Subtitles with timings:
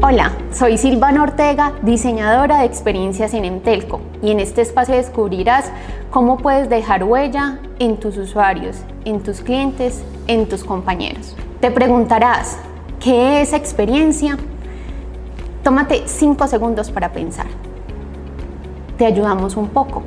[0.00, 5.72] Hola, soy Silvana Ortega, diseñadora de experiencias en Entelco y en este espacio descubrirás
[6.12, 11.34] cómo puedes dejar huella en tus usuarios, en tus clientes, en tus compañeros.
[11.60, 12.58] Te preguntarás,
[13.00, 14.38] ¿qué es experiencia?
[15.64, 17.48] Tómate 5 segundos para pensar.
[18.98, 20.04] Te ayudamos un poco.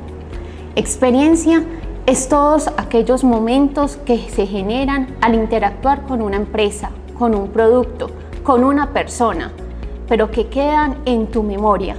[0.74, 1.64] Experiencia
[2.06, 8.10] es todos aquellos momentos que se generan al interactuar con una empresa, con un producto,
[8.42, 9.52] con una persona,
[10.08, 11.96] pero que quedan en tu memoria.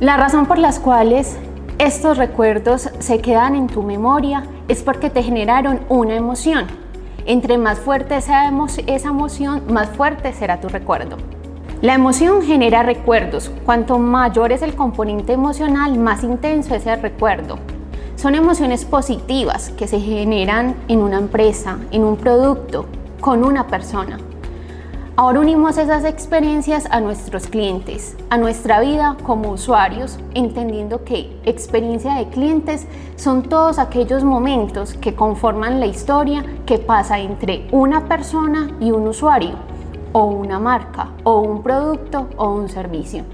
[0.00, 1.38] La razón por las cuales
[1.78, 6.66] estos recuerdos se quedan en tu memoria es porque te generaron una emoción.
[7.26, 8.50] Entre más fuerte sea
[8.86, 11.16] esa emoción, más fuerte será tu recuerdo.
[11.80, 13.52] La emoción genera recuerdos.
[13.64, 17.58] Cuanto mayor es el componente emocional, más intenso es el recuerdo.
[18.16, 22.86] Son emociones positivas que se generan en una empresa, en un producto,
[23.20, 24.18] con una persona.
[25.20, 32.14] Ahora unimos esas experiencias a nuestros clientes, a nuestra vida como usuarios, entendiendo que experiencia
[32.14, 38.70] de clientes son todos aquellos momentos que conforman la historia que pasa entre una persona
[38.78, 39.56] y un usuario,
[40.12, 43.24] o una marca, o un producto, o un servicio.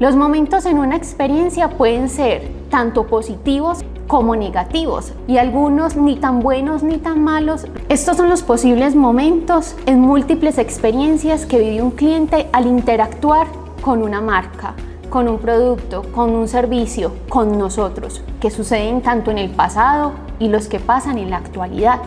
[0.00, 6.40] Los momentos en una experiencia pueden ser tanto positivos como negativos y algunos ni tan
[6.40, 7.66] buenos ni tan malos.
[7.90, 13.46] Estos son los posibles momentos en múltiples experiencias que vive un cliente al interactuar
[13.82, 14.72] con una marca,
[15.10, 20.48] con un producto, con un servicio, con nosotros, que suceden tanto en el pasado y
[20.48, 22.00] los que pasan en la actualidad.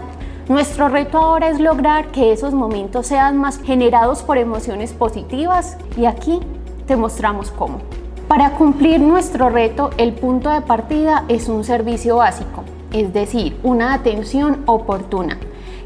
[0.50, 6.06] Nuestro reto ahora es lograr que esos momentos sean más generados por emociones positivas y
[6.08, 6.40] aquí
[6.86, 7.80] te mostramos cómo.
[8.28, 13.94] Para cumplir nuestro reto, el punto de partida es un servicio básico, es decir, una
[13.94, 15.38] atención oportuna.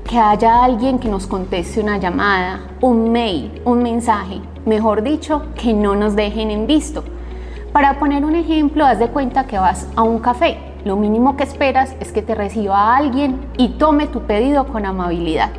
[0.09, 5.73] Que haya alguien que nos conteste una llamada, un mail, un mensaje, mejor dicho, que
[5.73, 7.03] no nos dejen en visto.
[7.73, 10.58] Para poner un ejemplo, haz de cuenta que vas a un café.
[10.86, 15.50] Lo mínimo que esperas es que te reciba alguien y tome tu pedido con amabilidad.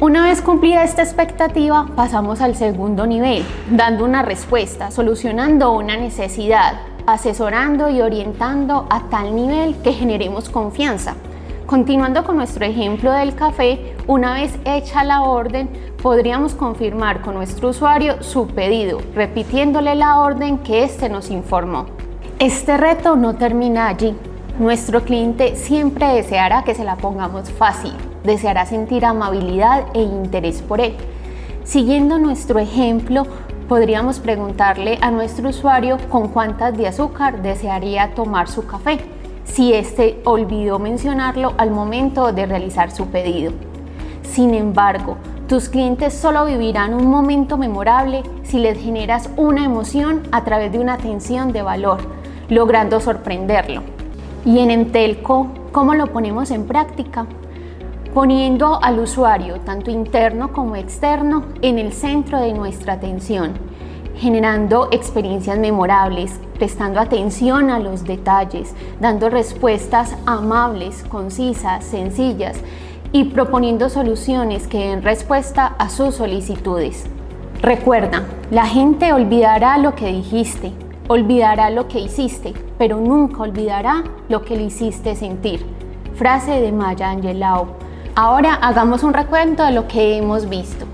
[0.00, 6.80] Una vez cumplida esta expectativa, pasamos al segundo nivel, dando una respuesta, solucionando una necesidad,
[7.06, 11.14] asesorando y orientando a tal nivel que generemos confianza.
[11.66, 15.70] Continuando con nuestro ejemplo del café, una vez hecha la orden,
[16.02, 21.86] podríamos confirmar con nuestro usuario su pedido, repitiéndole la orden que éste nos informó.
[22.40, 24.16] Este reto no termina allí.
[24.58, 27.92] Nuestro cliente siempre deseará que se la pongamos fácil,
[28.24, 30.94] deseará sentir amabilidad e interés por él.
[31.64, 33.26] Siguiendo nuestro ejemplo,
[33.68, 38.98] podríamos preguntarle a nuestro usuario con cuántas de azúcar desearía tomar su café,
[39.44, 43.52] si éste olvidó mencionarlo al momento de realizar su pedido.
[44.22, 45.16] Sin embargo,
[45.48, 50.78] tus clientes solo vivirán un momento memorable si les generas una emoción a través de
[50.78, 51.98] una atención de valor,
[52.48, 53.82] logrando sorprenderlo.
[54.44, 57.26] Y en Entelco, ¿cómo lo ponemos en práctica?
[58.14, 63.52] Poniendo al usuario, tanto interno como externo, en el centro de nuestra atención,
[64.16, 72.58] generando experiencias memorables, prestando atención a los detalles, dando respuestas amables, concisas, sencillas
[73.12, 77.06] y proponiendo soluciones que den respuesta a sus solicitudes.
[77.62, 80.72] Recuerda, la gente olvidará lo que dijiste,
[81.08, 85.64] olvidará lo que hiciste, pero nunca olvidará lo que le hiciste sentir.
[86.14, 87.81] Frase de Maya Angelou.
[88.14, 90.84] Ahora hagamos un recuento de lo que hemos visto.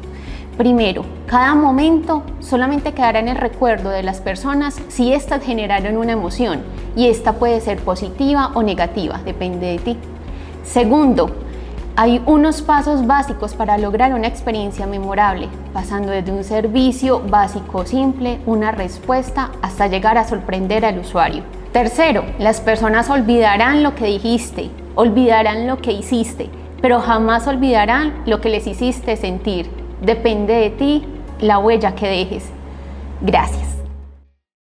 [0.57, 6.13] Primero, cada momento solamente quedará en el recuerdo de las personas si éstas generaron una
[6.13, 6.63] emoción
[6.95, 9.97] y esta puede ser positiva o negativa, depende de ti.
[10.63, 11.31] Segundo,
[11.97, 18.39] hay unos pasos básicos para lograr una experiencia memorable, pasando desde un servicio básico simple,
[18.47, 21.43] una respuesta, hasta llegar a sorprender al usuario.
[21.73, 26.49] Tercero, las personas olvidarán lo que dijiste, olvidarán lo que hiciste,
[26.81, 29.71] pero jamás olvidarán lo que les hiciste sentir.
[30.01, 31.05] Depende de ti
[31.41, 32.51] la huella que dejes.
[33.21, 33.78] Gracias.